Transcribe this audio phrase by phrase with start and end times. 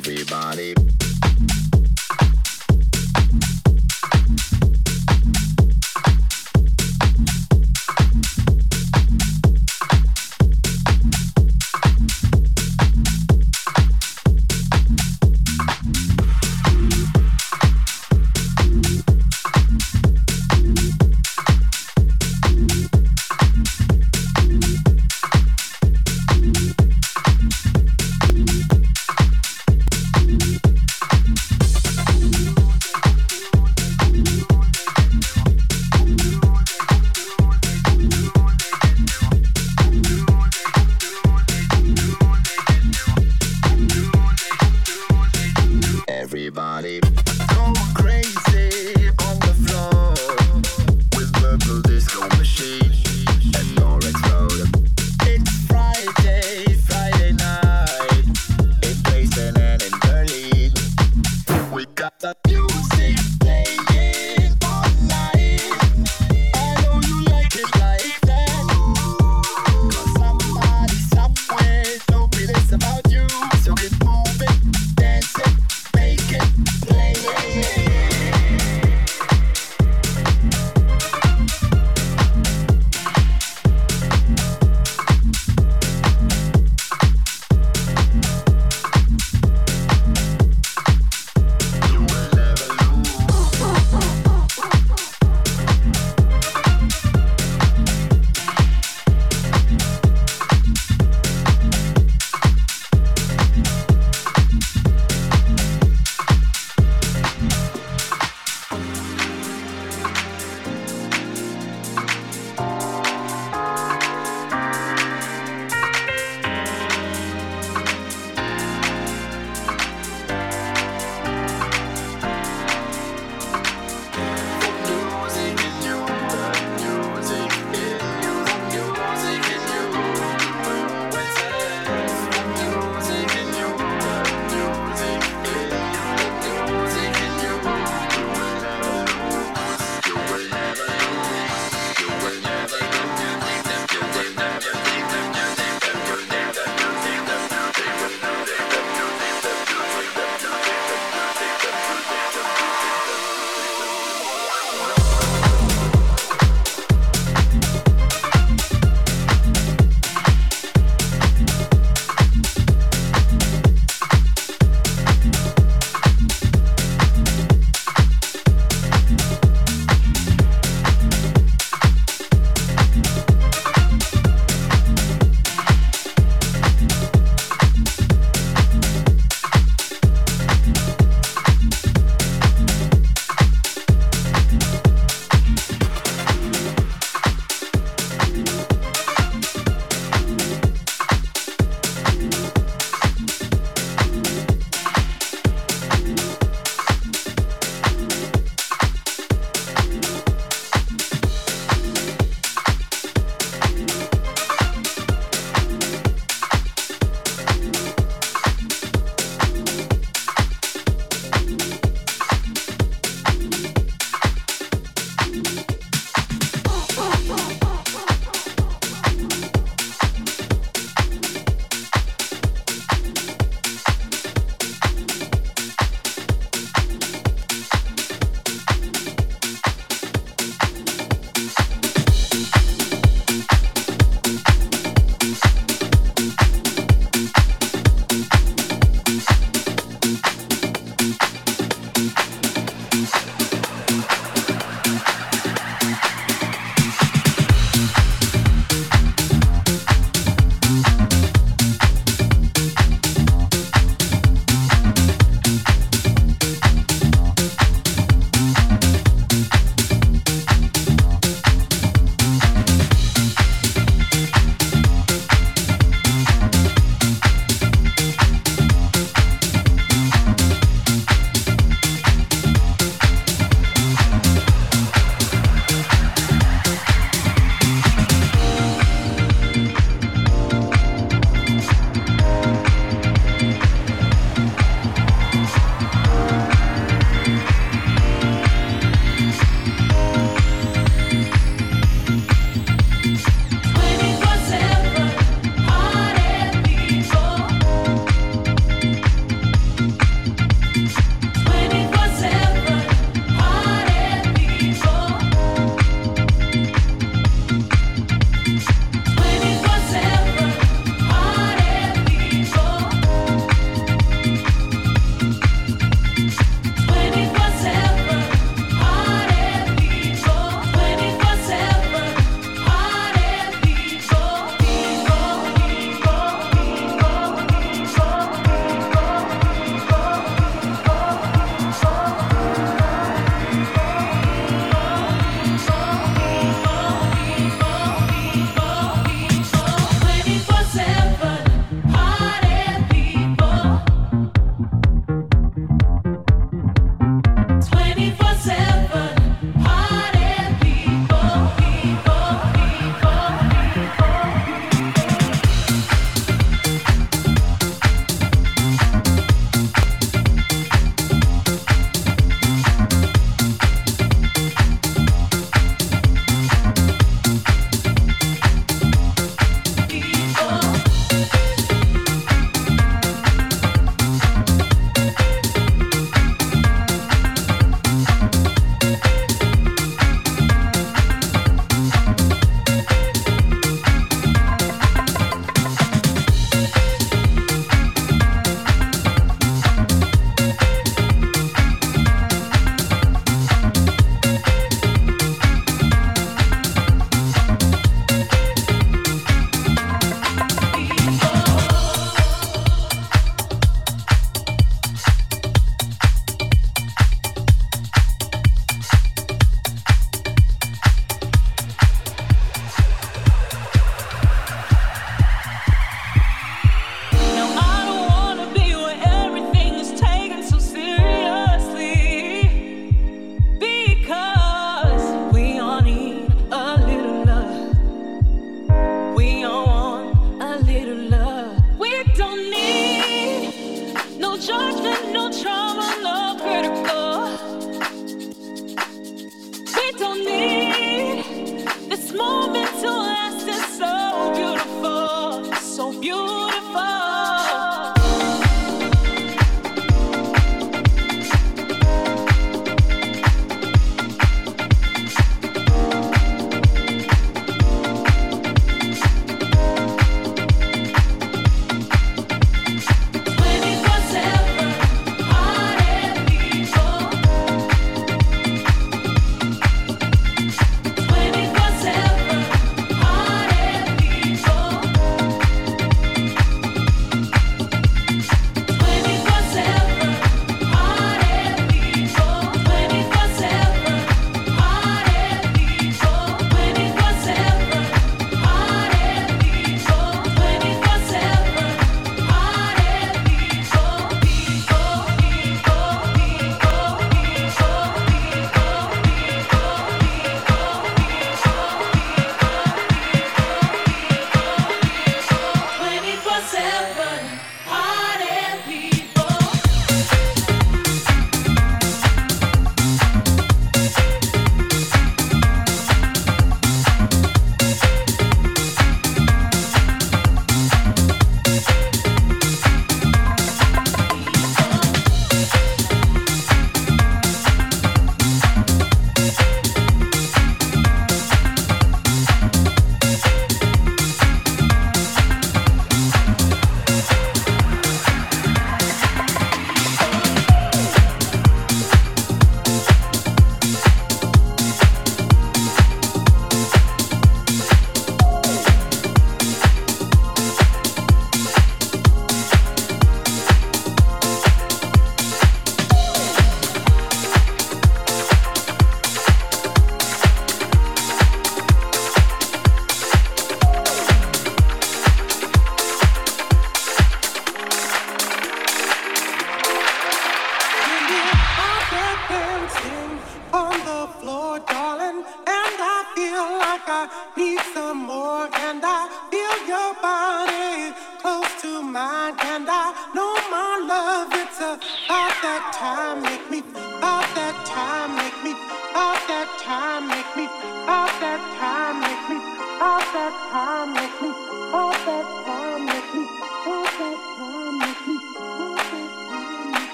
[0.00, 0.99] everybody.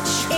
[0.00, 0.37] Much.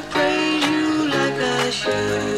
[0.00, 2.37] To praise you like I should.